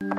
[0.00, 0.14] Então,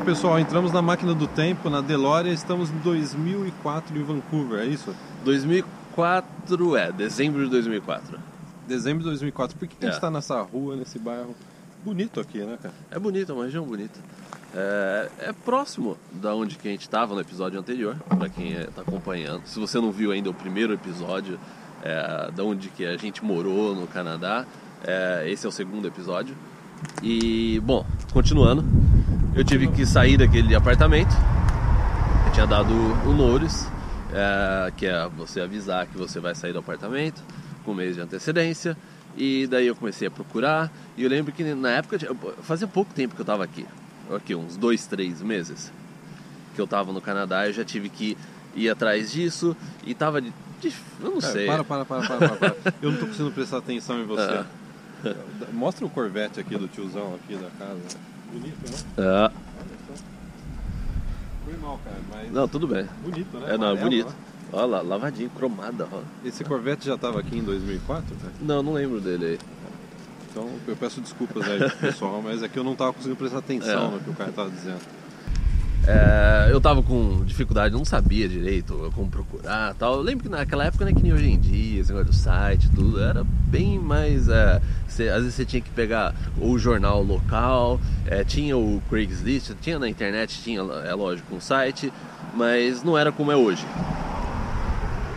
[0.00, 2.32] pessoal, entramos na máquina do tempo, na Deloria.
[2.32, 4.96] estamos em 2004 em Vancouver, é isso?
[5.22, 8.18] 2004, é, dezembro de 2004.
[8.66, 9.58] Dezembro de 2004.
[9.58, 9.88] Por que, que é.
[9.88, 11.36] a gente está nessa rua, nesse bairro?
[11.84, 12.74] Bonito aqui, né, cara?
[12.90, 13.98] É bonita, é uma região bonita.
[14.54, 18.82] É, é próximo da onde que a gente estava no episódio anterior, para quem está
[18.82, 19.42] acompanhando.
[19.46, 21.38] Se você não viu ainda o primeiro episódio,
[21.82, 24.46] é, da onde que a gente morou no Canadá,
[24.84, 26.34] é, esse é o segundo episódio.
[27.02, 28.64] E, bom, continuando,
[29.34, 31.14] eu tive que sair daquele apartamento.
[32.26, 33.68] Eu tinha dado o Noures,
[34.12, 37.22] é, que é você avisar que você vai sair do apartamento
[37.64, 38.76] com um mês de antecedência.
[39.18, 40.70] E daí eu comecei a procurar.
[40.96, 41.98] E eu lembro que na época,
[42.42, 43.66] fazia pouco tempo que eu estava aqui.
[44.14, 45.72] Aqui, uns dois, três meses
[46.54, 47.46] que eu estava no Canadá.
[47.48, 48.16] Eu já tive que
[48.54, 49.56] ir atrás disso.
[49.84, 50.32] E tava de.
[50.60, 51.46] de- eu não Cara, sei.
[51.46, 52.74] Para, para, para, para, para, para.
[52.80, 54.44] Eu não tô conseguindo prestar atenção em você.
[55.52, 57.80] Mostra o Corvette aqui do tiozão aqui da casa.
[58.32, 58.78] Bonito, né?
[58.98, 60.04] Ah, Olha só.
[61.44, 62.86] Foi mal, cara, mas não, tudo bem.
[63.02, 63.54] bonito, né?
[63.54, 64.06] É, não, é bonito.
[64.08, 64.14] né?
[64.52, 65.86] Olha lá, lavadinho, cromada.
[65.92, 66.00] ó.
[66.24, 68.32] Esse Corvette já estava aqui em 2004, cara?
[68.40, 69.38] Não, não lembro dele aí.
[70.30, 73.88] Então eu peço desculpas aí pessoal, mas é que eu não tava conseguindo prestar atenção
[73.88, 73.90] É.
[73.90, 74.78] no que o cara tava dizendo.
[75.86, 79.94] É, eu tava com dificuldade, não sabia direito como procurar tal.
[79.96, 82.16] Eu lembro que naquela época não é que nem hoje em dia, esse negócio do
[82.16, 84.28] site tudo, era bem mais.
[84.28, 89.52] é, você- às vezes você tinha que pegar o jornal local, é, tinha o Craigslist,
[89.62, 91.90] tinha na internet, tinha, é lógico, um site,
[92.34, 93.64] mas não era como é hoje.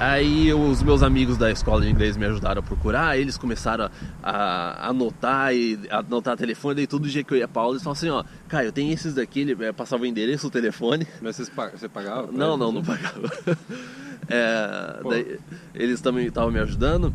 [0.01, 3.87] Aí os meus amigos da escola de inglês me ajudaram a procurar, eles começaram
[4.23, 7.83] a, anotar e a anotar telefone, daí todo dia que eu ia pra aula eles
[7.83, 11.05] falavam assim, ó, Caio, eu tenho esses daqui, ele eh, passava o endereço, o telefone.
[11.21, 12.31] Mas vocês você pagava?
[12.31, 13.31] Não, não, não pagava.
[14.29, 15.39] É, daí,
[15.75, 17.13] eles também estavam me ajudando.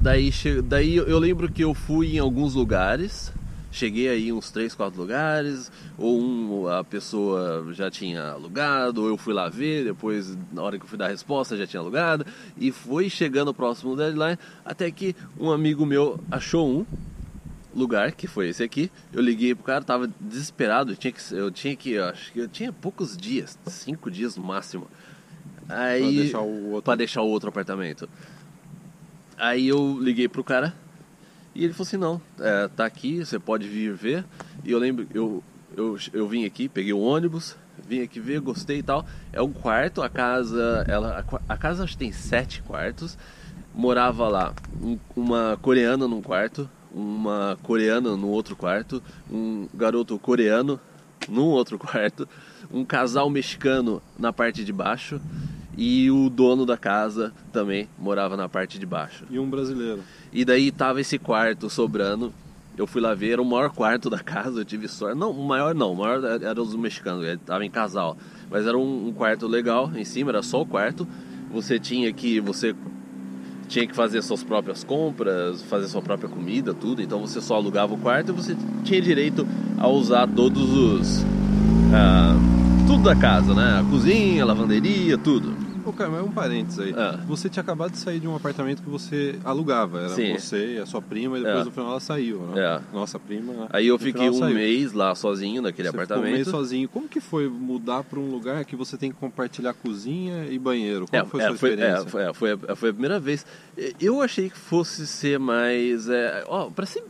[0.00, 0.32] Daí,
[0.64, 3.32] daí eu lembro que eu fui em alguns lugares,
[3.76, 9.18] cheguei aí uns 3, 4 lugares, ou um, a pessoa já tinha alugado, ou eu
[9.18, 12.24] fui lá ver, depois na hora que eu fui dar a resposta já tinha alugado,
[12.56, 16.86] e foi chegando próximo do deadline, até que um amigo meu achou um
[17.74, 18.90] lugar, que foi esse aqui.
[19.12, 22.38] Eu liguei pro cara, tava desesperado, eu tinha que, eu tinha que, eu acho que
[22.38, 24.86] eu tinha poucos dias, cinco dias no máximo.
[25.68, 28.08] Aí, Pra deixar o outro- pra deixar o outro apartamento.
[29.36, 30.74] Aí eu liguei pro cara
[31.56, 34.24] e ele falou assim, não, é, tá aqui, você pode vir ver.
[34.64, 35.42] E eu lembro, eu,
[35.76, 37.56] eu, eu vim aqui, peguei o ônibus,
[37.86, 39.04] vim aqui ver, gostei e tal.
[39.32, 43.16] É um quarto, a casa, ela, a casa acho que tem sete quartos.
[43.74, 50.80] Morava lá um- uma coreana num quarto, uma coreana no outro quarto, um garoto coreano
[51.28, 52.26] num outro quarto,
[52.70, 55.20] um casal mexicano na parte de baixo
[55.76, 59.24] e o dono da casa também morava na parte de baixo.
[59.30, 60.00] E um brasileiro.
[60.32, 62.32] E daí tava esse quarto sobrando.
[62.78, 65.18] Eu fui lá ver, era o maior quarto da casa, eu tive sorte.
[65.18, 68.16] Não, o maior não, o maior era os mexicanos, ele tava em casal.
[68.50, 71.06] Mas era um, um quarto legal em cima, era só o quarto.
[71.52, 72.40] Você tinha que.
[72.40, 72.74] Você
[73.68, 77.02] tinha que fazer suas próprias compras, fazer sua própria comida, tudo.
[77.02, 79.46] Então você só alugava o quarto e você tinha direito
[79.78, 81.24] a usar todos os.
[81.94, 82.36] ah,
[82.86, 83.80] tudo da casa, né?
[83.80, 85.65] A cozinha, a lavanderia, tudo.
[85.86, 86.92] Ô, cara, mas um parênteses aí.
[86.96, 87.20] Ah.
[87.28, 90.00] Você tinha acabado de sair de um apartamento que você alugava.
[90.00, 90.36] Era Sim.
[90.36, 91.64] você e a sua prima, e depois É.
[91.64, 92.60] no final ela saiu, né?
[92.60, 92.80] É.
[92.92, 93.68] Nossa prima.
[93.70, 94.54] Aí eu fiquei um saiu.
[94.56, 96.34] mês lá sozinho naquele Você ficou um apartamento.
[96.34, 96.88] mês sozinho.
[96.88, 101.06] Como que foi mudar para um lugar que você tem que compartilhar cozinha e banheiro?
[101.08, 102.02] Como É, foi a é, sua foi, experiência?
[102.02, 103.46] é, foi, é, foi a, foi a primeira vez.
[104.00, 106.08] Eu achei que fosse ser mais.
[106.08, 107.04] É, ó, pra ser,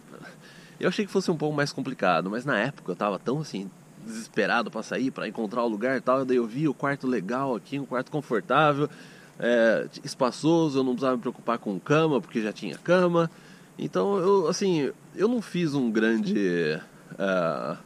[0.79, 3.71] eu achei que fosse um pouco mais complicado, mas na época eu tava tão assim,
[4.06, 6.25] desesperado pra sair, pra encontrar o lugar e tal.
[6.25, 8.88] Daí eu vi o quarto legal aqui, um quarto confortável,
[9.38, 13.31] é, espaçoso, eu não precisava me preocupar com cama, porque já tinha cama.
[13.79, 16.81] Então eu, assim, eu não fiz um grande.
[17.19, 17.76] é,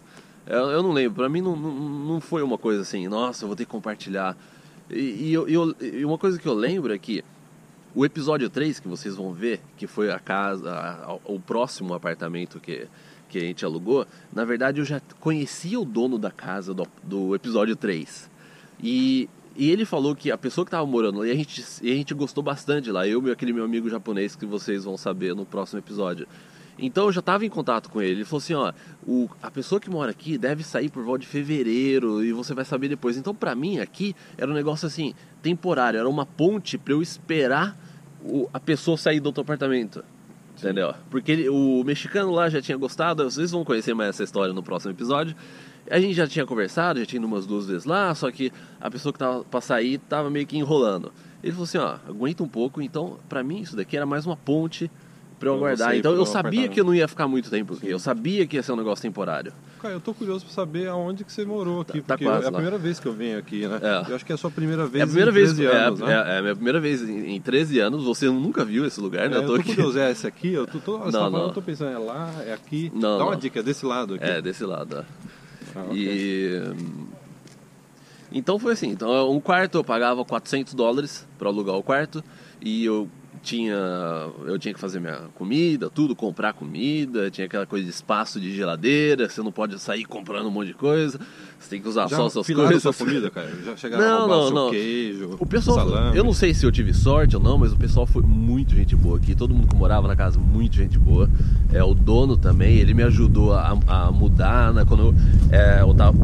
[0.47, 3.57] eu, não lembro, pra mim não, não, não foi uma coisa assim, nossa, eu vou
[3.57, 4.37] ter que compartilhar.
[4.89, 5.49] E, e eu-
[5.81, 7.25] e uma coisa que eu lembro é que
[7.95, 11.95] o episódio 3 que vocês vão ver, que foi a casa, a- a- o próximo
[11.95, 12.87] apartamento que,
[13.31, 17.35] que a gente alugou, na verdade eu já conhecia o dono da casa do, do
[17.35, 18.29] episódio 3.
[18.83, 22.13] E, e ele falou que a pessoa que estava morando e a gente, a gente
[22.13, 25.79] gostou bastante lá, eu e aquele meu amigo japonês que vocês vão saber no próximo
[25.79, 26.27] episódio.
[26.83, 28.13] Então eu já estava em contato com ele.
[28.13, 28.73] Ele falou assim: ó,
[29.07, 32.65] o, a pessoa que mora aqui deve sair por volta de fevereiro e você vai
[32.65, 33.19] saber depois.
[33.19, 35.13] Então, para mim, aqui era um negócio assim,
[35.43, 37.77] temporário, era uma ponte para eu esperar
[38.25, 40.03] o- a pessoa sair do outro apartamento.
[40.61, 40.95] Entendeu?
[41.11, 44.93] Porque o mexicano lá já tinha gostado, vocês vão conhecer mais essa história no próximo
[44.93, 45.35] episódio.
[45.91, 48.91] A gente já tinha conversado, já tinha ido umas duas vezes lá, só que a
[48.91, 51.11] pessoa que tava pra sair tava meio que enrolando.
[51.43, 54.37] Ele falou assim, ó, aguenta um pouco, então pra mim isso daqui era mais uma
[54.37, 54.91] ponte
[55.41, 57.89] pra eu ir Então eu sabia que eu não ia ficar muito tempo aqui.
[57.89, 59.53] Eu sabia que ia ser um negócio temporário.
[59.81, 62.49] Cara, eu tô curioso pra saber aonde que você morou aqui, Tá porque quase é
[62.49, 62.59] a lá.
[62.59, 63.81] primeira vez que eu venho aqui, né?
[63.83, 64.11] É.
[64.11, 65.77] Eu acho que é a sua primeira vez É a primeira em vez, 13 é,
[65.77, 66.13] anos, é, né?
[66.13, 68.05] é a minha primeira vez em, em 13 anos.
[68.05, 69.37] Você nunca viu esse lugar, né?
[69.37, 69.75] É, eu eu tô tô aqui.
[69.75, 70.53] curioso, é esse aqui?
[70.53, 71.41] Eu tô, tô, Não, tá falando, não.
[71.47, 72.93] eu tô pensando, é lá, é aqui?
[72.95, 73.39] Não, Dá uma não.
[73.39, 74.25] dica, é desse lado aqui.
[74.25, 74.99] É, desse lado.
[74.99, 75.81] ó.
[75.81, 75.87] Ah.
[75.95, 76.61] E.
[76.79, 77.07] hum,
[78.33, 82.23] Então foi assim: então, um quarto eu pagava 400 dólares para alugar o quarto
[82.61, 83.09] e eu
[83.43, 83.75] tinha
[84.47, 88.55] eu tinha que fazer minha comida, tudo, comprar comida, tinha aquela coisa de espaço de
[88.55, 91.19] geladeira, você não pode sair comprando um monte de coisa,
[91.59, 92.83] você tem que usar Já só suas coisas.
[92.83, 93.51] sua comida, cara?
[93.65, 94.71] Já chegaram Não, a roubar não, seu não.
[94.71, 96.17] queijo, O pessoal, salame?
[96.17, 98.95] eu não sei se eu tive sorte ou não, mas o pessoal foi muito gente
[98.97, 99.35] boa aqui.
[99.35, 101.29] Todo mundo que morava na casa, muito gente boa.
[101.73, 104.73] É, o dono também, ele me ajudou a, a mudar.
[104.73, 105.15] Né, quando eu,
[105.51, 106.17] é, eu tava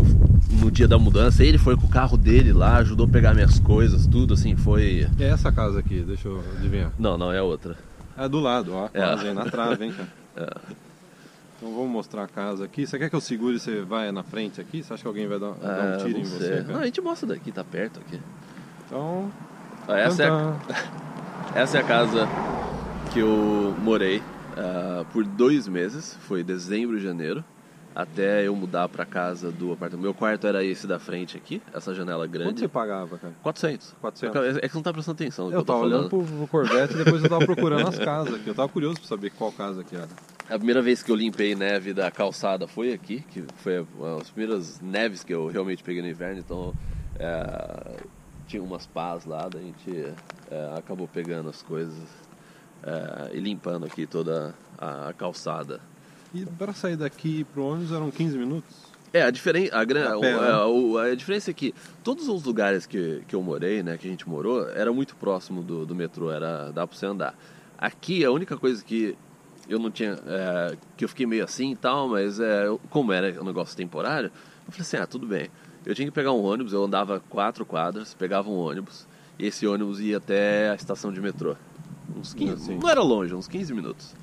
[0.60, 3.58] no dia da mudança, ele foi com o carro dele lá, ajudou a pegar minhas
[3.58, 5.06] coisas, tudo assim, foi.
[5.18, 6.92] É essa casa aqui, deixa eu adivinhar.
[6.98, 7.76] Não, não, é outra.
[8.16, 9.00] É do lado, ó, É.
[9.00, 10.08] quase na trave, hein, cara.
[10.38, 10.76] É.
[11.58, 12.86] Então vamos mostrar a casa aqui.
[12.86, 14.82] Você quer que eu segure e você vai na frente aqui?
[14.82, 16.48] Você acha que alguém vai dar, dar É, um tiro em não você?
[16.50, 16.62] cara?
[16.64, 18.20] Não, a gente mostra daqui, tá perto aqui.
[18.86, 19.30] Então,
[19.88, 20.74] Ó, essa, é a, tanta-
[21.58, 22.28] essa é a casa
[23.14, 24.22] que eu morei
[24.58, 27.42] ah, por dois meses, foi dezembro e janeiro,
[27.96, 30.02] até eu mudar pra casa do apartamento.
[30.02, 32.60] Meu quarto era esse da frente aqui, essa janela quanto grande.
[32.60, 33.32] você pagava, cara?
[33.42, 33.94] 400.
[34.02, 34.56] 400.
[34.58, 36.98] É que você não tá prestando atenção Eu eu tava olhando pro, pro Corvette e
[36.98, 38.48] depois eu tava procurando as casas aqui.
[38.48, 40.08] Eu tava curioso pra saber qual casa que era.
[40.46, 43.86] A primeira vez que eu limpei neve da calçada foi aqui, que foi
[44.18, 46.74] das primeiras neves que eu realmente peguei no inverno, então
[47.18, 47.96] é,
[48.46, 50.14] tinha umas pás lá, daí a gente
[50.50, 51.96] é, acabou pegando as coisas
[52.82, 55.80] é, e limpando aqui toda a, a calçada.
[56.34, 58.74] E para sair daqui pro ônibus eram 15 minutos?
[59.12, 60.50] É, a, diferen a, gran- A o- né?
[60.50, 61.74] é, o- a diferença é que
[62.04, 65.62] todos os lugares que, que eu morei, né, que a gente morou, era muito próximo
[65.62, 67.34] do, do metrô, era, dá pra você andar.
[67.78, 69.16] Aqui, a única coisa que
[69.68, 73.12] eu não tinha, é, que eu fiquei meio assim e tal, mas é, eu- como
[73.12, 74.26] era um negócio temporário,
[74.66, 75.48] eu falei assim, ah, tudo bem.
[75.86, 79.06] Eu tinha que pegar um ônibus, eu andava quatro quadras, pegava um ônibus,
[79.38, 81.54] e esse ônibus ia até a estação de metrô.
[82.14, 82.78] Uns 15, Assim.
[82.78, 84.14] não era longe, uns 15 minutos.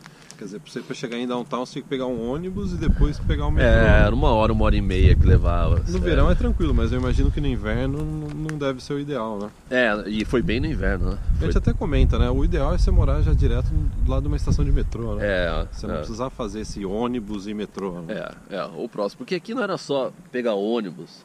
[0.44, 2.76] Quer dizer, pra você pra chegar em downtown, você tinha que pegar um ônibus e
[2.76, 3.70] depois pegar o metrô.
[3.70, 5.78] É, era uma hora, uma hora e meia que levava.
[5.78, 6.02] No sério.
[6.02, 9.50] verão é tranquilo, mas eu imagino que no inverno não deve ser o ideal, né?
[9.72, 11.18] É, e foi bem no inverno, né?
[11.18, 12.30] A Foi gente até comenta, né?
[12.30, 15.26] O ideal é você morar já direto do lado de uma estação de metrô, né?
[15.26, 18.02] É, Você não é, precisar fazer esse ônibus e metrô.
[18.02, 18.14] Né?
[18.50, 19.20] é, é, o próximo.
[19.20, 21.24] Porque aqui não era só pegar ônibus,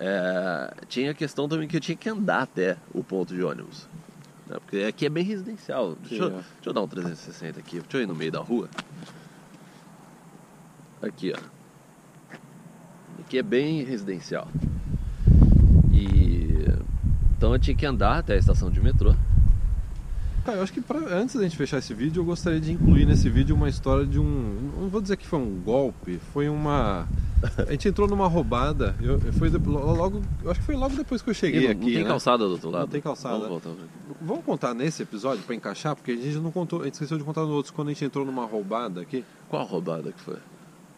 [0.00, 3.86] é, tinha a questão também que eu tinha que andar até o ponto de ônibus.
[4.46, 4.56] Né?
[4.60, 5.96] Porque aqui é bem residencial.
[6.08, 6.30] Deixa, eu, é.
[6.30, 8.68] deixa eu dar um 360 aqui, deixa eu ir no meio da rua.
[11.02, 11.56] Aqui, ó.
[13.20, 14.48] Aqui é bem residencial.
[15.92, 16.64] E.
[17.36, 19.14] Então eu tinha que andar até a estação de metrô.
[20.44, 23.04] Cara, eu acho que pra, antes da gente fechar esse vídeo, eu gostaria de incluir
[23.04, 24.70] nesse vídeo uma história de um.
[24.80, 27.08] Não vou dizer que foi um golpe, foi uma.
[27.66, 28.94] A gente entrou numa roubada.
[29.00, 31.80] Eu, eu- foi logo, eu acho que foi logo depois que eu cheguei não, aqui.
[31.80, 32.08] não tem né?
[32.08, 32.88] calçada do outro lado.
[32.88, 33.40] tem calçada.
[33.40, 33.70] Vamos voltar.
[34.26, 37.24] Vamos contar nesse episódio pra encaixar, porque a gente não contou, a gente esqueceu de
[37.24, 39.24] contar no outros quando a gente entrou numa roubada aqui.
[39.48, 40.36] Qual roubada que foi?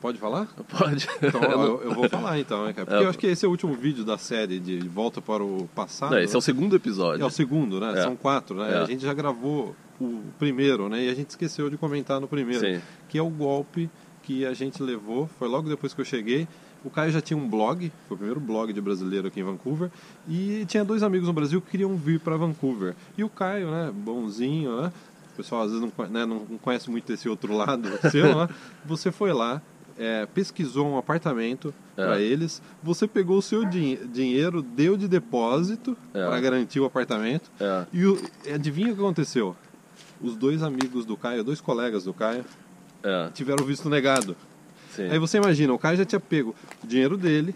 [0.01, 0.47] Pode falar?
[0.79, 1.09] Pode.
[1.21, 2.87] Então Eu eu, vou falar então, né, cara?
[2.87, 3.05] Porque É.
[3.05, 6.13] eu acho que esse é o último vídeo da série de Volta para o Passado.
[6.13, 7.23] Não, esse é o segundo episódio.
[7.23, 7.99] É o segundo, né?
[7.99, 8.03] É.
[8.03, 8.73] São quatro, né?
[8.75, 8.79] É.
[8.79, 11.05] A gente já gravou o primeiro, né?
[11.05, 12.61] E a gente esqueceu de comentar no primeiro.
[12.61, 12.81] Sim.
[13.09, 13.91] Que é o golpe
[14.23, 15.29] que a gente levou.
[15.39, 16.47] Foi logo depois que eu cheguei.
[16.85, 19.91] O Caio já tinha um blog, foi o primeiro blog de brasileiro aqui em Vancouver.
[20.29, 22.95] E tinha dois amigos no Brasil que queriam vir para Vancouver.
[23.17, 23.91] E o Caio, né?
[23.93, 24.93] Bonzinho, né?
[25.33, 28.49] O pessoal às vezes não, né, não conhece muito esse outro lado seu, né?
[28.87, 29.61] Você foi lá,
[29.99, 32.05] é, pesquisou um apartamento É.
[32.07, 32.63] para eles.
[32.83, 36.25] Você pegou o seu din- dinheiro, deu de depósito É.
[36.27, 37.51] para garantir o apartamento.
[37.61, 37.87] É.
[37.93, 38.21] E o,
[38.55, 39.55] adivinha o que aconteceu?
[40.21, 42.45] Os dois amigos do Caio, dois colegas do Caio,
[43.03, 44.37] É, tiveram visto negado.
[44.99, 45.11] Sim.
[45.11, 47.55] Aí você imagina, o Caio já tinha pego o dinheiro dele,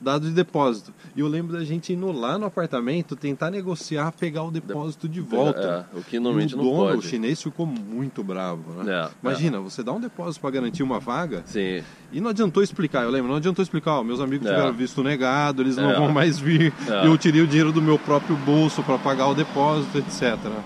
[0.00, 0.92] dado de depósito.
[1.16, 5.20] E eu lembro da gente indo lá no apartamento tentar negociar, pegar o depósito de
[5.20, 5.88] volta.
[5.94, 6.98] É, o que normalmente o não dono, pode.
[6.98, 8.82] o chinês, ficou muito bravo.
[8.82, 8.92] Né?
[8.92, 11.82] É, Imagina, você dá um depósito para garantir uma vaga Sim.
[12.12, 14.50] e não adiantou explicar, eu lembro, não adiantou explicar, ó, meus amigos É.
[14.54, 15.96] tiveram visto negado, eles não É.
[15.96, 17.06] vão mais vir, É.
[17.06, 20.22] eu tirei o dinheiro do meu próprio bolso para pagar o depósito, etc.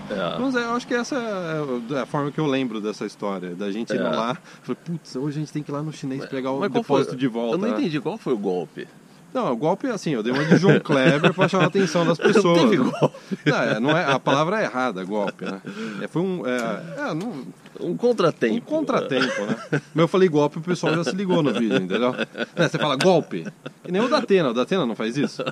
[0.09, 0.39] É.
[0.39, 3.71] Mas é, eu acho que essa é a forma que eu lembro dessa história, da
[3.71, 4.09] gente indo É.
[4.09, 6.69] lá, falei, putz, hoje a gente tem que ir lá no chinês pegar o qual
[6.69, 6.79] foi?
[6.81, 7.55] depósito de volta.
[7.55, 8.87] Eu não entendi qual foi o golpe.
[9.33, 12.05] Não, o golpe é assim, eu dei uma de João Kleber pra chamar a atenção
[12.05, 12.61] das pessoas.
[12.61, 13.15] Não teve golpe.
[13.45, 15.59] Não, é, não é, a palavra é errada, golpe, né?
[16.01, 16.43] É, foi um.
[16.45, 17.43] É, é, não,
[17.79, 18.55] Um contratempo.
[18.55, 19.55] um contratempo, né?
[19.71, 22.13] Mas eu falei golpe, o pessoal já se ligou no vídeo, entendeu?
[22.55, 23.45] É, você fala golpe.
[23.83, 25.43] Que nem o da Atena, o da Atena não faz isso?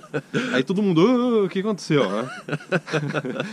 [0.53, 2.09] Aí todo mundo, "Ah, o que aconteceu?
[2.09, 2.29] né?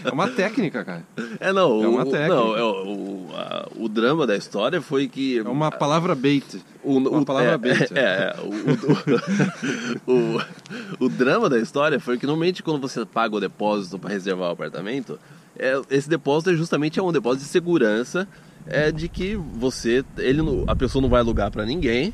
[0.05, 1.03] É uma técnica, cara.
[1.41, 1.83] É, não.
[1.83, 2.35] É uma o, técnica.
[2.35, 5.39] Não, é o, a- o drama da história foi que.
[5.39, 6.45] É uma palavra bait.
[6.85, 7.93] O, uma o- palavra é, bait.
[7.95, 8.37] É, é,
[10.07, 13.99] o, o, o, o drama da história foi que normalmente quando você paga o depósito
[13.99, 15.19] para reservar o apartamento,
[15.59, 18.29] é, esse depósito é justamente é um depósito de segurança
[18.67, 22.13] é de que você, ele, a pessoa não vai alugar para ninguém,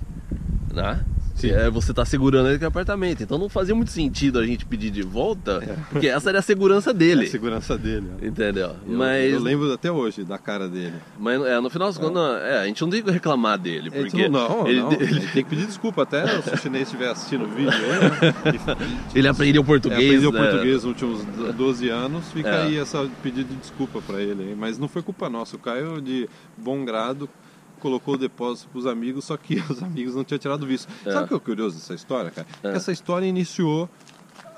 [0.73, 1.05] né?
[1.35, 1.51] Sim.
[1.51, 3.23] É, você está segurando aquele apartamento.
[3.23, 5.61] Então não fazia muito sentido a gente pedir de volta,
[5.91, 7.27] porque essa era a segurança É a dele.
[7.27, 8.03] segurança dele.
[8.21, 8.29] né?
[8.29, 8.77] Entendeu?
[8.87, 10.95] Eu, mas eu lembro até hoje da cara dele.
[11.19, 13.89] mas é, no final das contas, não, é, a gente não tem que reclamar dele,
[13.89, 16.85] Ele porque falou, não, ele, não, ele, tem que pedir desculpa até se o chinês
[16.85, 18.85] estiver assistindo o vídeo aí, né?
[19.15, 20.01] Ele aprendeu É, português.
[20.25, 20.39] aprendeu né?
[20.41, 21.25] português nos últimos
[21.57, 22.63] 12 anos, fica É.
[22.63, 24.55] aí essa pedido de desculpa pra ele.
[24.57, 27.29] Mas não foi culpa nossa, o Caio de bom grado
[27.85, 30.89] colocou o depósito pros amigos, só que os amigos não tinham tirado o visto.
[31.05, 31.13] É.
[31.13, 32.47] Sabe o que é o curioso dessa história, cara?
[32.63, 32.71] É.
[32.71, 33.91] Que essa história iniciou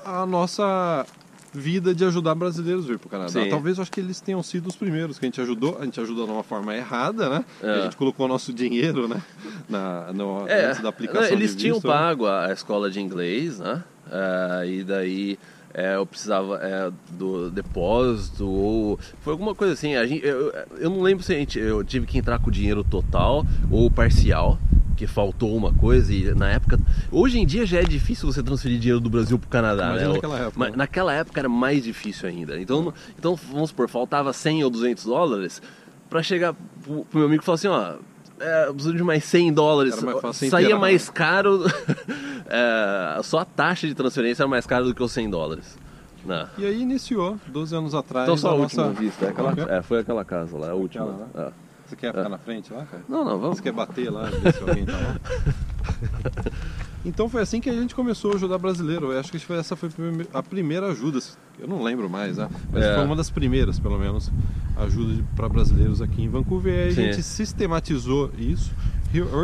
[0.04, 1.04] a nossa
[1.52, 3.30] vida de ajudar brasileiros a vir pro Canadá.
[3.30, 3.49] Sim.
[3.49, 5.76] Talvez eu acho que eles tenham sido os primeiros que a gente ajudou.
[5.80, 7.45] A gente ajudou de uma forma errada, né?
[7.61, 7.71] É.
[7.71, 9.21] A gente colocou o nosso dinheiro, né?
[9.68, 11.95] Na, no, É, antes da aplicação eles de tinham visto, né?
[11.95, 13.83] pago a a escola de inglês, né?
[14.09, 15.38] É, e daí
[15.76, 19.95] é, eu precisava é, do depósito ou foi alguma coisa assim.
[19.95, 22.50] A gente, eu, eu não lembro se a gente, eu tive que entrar com o
[22.50, 24.59] dinheiro total ou parcial.
[24.97, 26.78] Que faltou uma coisa e na época.
[27.12, 30.14] Hoje em dia já é difícil você transferir dinheiro do Brasil pro Canadá, Imagina né?
[30.14, 30.76] naquela época, Mas né?
[30.78, 32.59] naquela época era mais difícil ainda.
[32.59, 35.61] Então, então vamos supor, faltava 100 ou 200 dólares
[36.09, 37.97] para chegar pro, pro meu amigo e falar assim: ó,
[38.40, 40.02] é, eu preciso de mais 100 dólares.
[40.02, 41.64] Mais Saía mais caro.
[42.47, 45.78] é, só a taxa de transferência era mais cara do que os 100 dólares.
[46.25, 46.47] Não.
[46.59, 48.25] E aí iniciou, 12 anos atrás.
[48.25, 48.83] Então só a nossa...
[48.83, 49.26] última vista.
[49.26, 51.05] É aquela, é, foi aquela casa lá, a última.
[51.05, 51.66] Aquela É.
[51.87, 53.05] Você quer ficar na frente lá, cara?
[53.09, 53.59] Não, não, vamos.
[53.59, 55.16] Você quer bater lá, ver se alguém tá lá?
[57.07, 59.12] Então foi assim que a gente começou a ajudar brasileiro.
[59.12, 59.88] Eu acho que foi- essa foi
[60.35, 61.21] a a primeira ajuda.
[61.57, 62.49] Eu não lembro mais, né?
[62.73, 62.97] Mas É.
[62.97, 64.33] foi uma das primeiras, pelo menos,
[64.76, 66.87] ajuda para brasileiros aqui em Vancouver.
[66.87, 67.02] E a Sim.
[67.04, 68.71] gente sistematizou isso,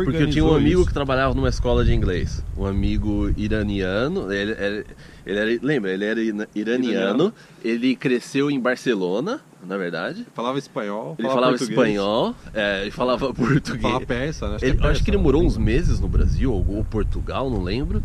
[0.05, 0.87] Porque eu tinha um amigo isso.
[0.87, 2.43] que trabalhava numa escola de inglês.
[2.57, 4.31] Um amigo iraniano.
[4.31, 4.85] Ele, era-
[5.25, 6.47] ele era, lembra, ele era iraniano.
[6.55, 7.33] Iraniano.
[7.63, 10.25] Ele cresceu em Barcelona, na verdade.
[10.35, 13.81] Falava espanhol, Ele falava, português, espanhol, é, ele falava português.
[13.81, 14.55] Falava persa, né?
[14.57, 15.47] Acho, Ele, que é eu acho que ele morou né?
[15.47, 18.03] uns meses no Brasil, ou, ou Portugal, não lembro.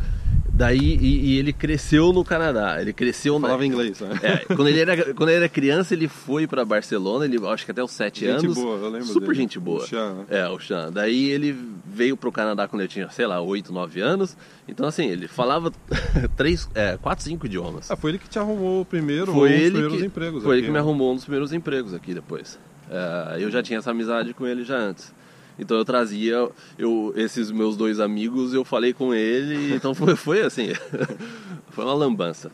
[0.59, 2.81] Daí, e, e ele cresceu no Canadá.
[2.83, 4.11] Ele cresceu na, Falava inglês, né?
[4.25, 7.71] é, quando, ele era, quando ele era criança, ele foi pra Barcelona, ele acho que
[7.71, 8.55] até os 7 Gente anos.
[8.57, 9.35] boa, eu lembro Super dele.
[9.37, 9.85] gente boa.
[9.85, 10.25] O Chan, né?
[10.31, 10.91] É, o Chan.
[10.93, 14.37] Daí ele veio pro Canadá quando ele tinha, sei lá, 8, 9 anos.
[14.67, 15.73] Então, assim, ele falava
[16.37, 17.89] 3, é, 4, 5 idiomas.
[17.89, 20.57] Ah, foi ele que te arrumou o primeiro, Foi os ele primeiros que, empregos foi
[20.57, 20.81] ele aqui, que me né?
[20.81, 22.59] arrumou um dos primeiros empregos aqui depois.
[22.91, 25.15] É, eu já tinha essa amizade com ele já antes.
[25.59, 26.49] Então eu trazia
[26.79, 30.69] eu, esses meus dois amigos, eu falei com ele, então foi, foi assim,
[31.71, 32.51] foi uma lambança.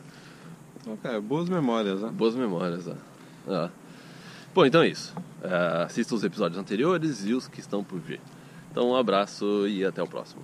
[1.01, 2.09] Cara, boas memórias, né?
[2.09, 2.95] Boas memórias, né?
[3.47, 3.69] É.
[4.53, 5.13] Bom, então é isso.
[5.43, 8.21] É, assista os episódios anteriores e os que estão por vir.
[8.71, 10.41] Então um abraço e até o próximo.